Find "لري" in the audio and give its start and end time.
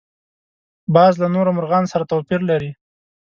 2.49-2.71